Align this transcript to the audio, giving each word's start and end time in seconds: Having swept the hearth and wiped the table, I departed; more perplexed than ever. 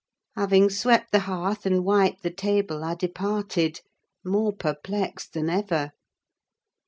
Having 0.35 0.71
swept 0.71 1.11
the 1.11 1.19
hearth 1.29 1.63
and 1.63 1.85
wiped 1.85 2.23
the 2.23 2.31
table, 2.33 2.83
I 2.83 2.95
departed; 2.95 3.81
more 4.25 4.51
perplexed 4.51 5.33
than 5.33 5.47
ever. 5.47 5.91